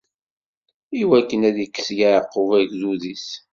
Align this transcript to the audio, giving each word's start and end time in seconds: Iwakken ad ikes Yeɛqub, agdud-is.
Iwakken 1.01 1.41
ad 1.49 1.57
ikes 1.65 1.87
Yeɛqub, 1.97 2.49
agdud-is. 2.59 3.27